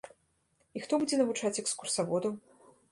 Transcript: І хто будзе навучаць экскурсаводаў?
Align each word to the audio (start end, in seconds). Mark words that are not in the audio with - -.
І 0.79 0.81
хто 0.85 0.93
будзе 1.03 1.21
навучаць 1.21 1.55
экскурсаводаў? 1.65 2.33